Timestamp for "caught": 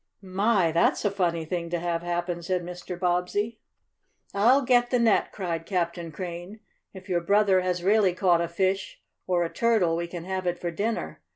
8.15-8.41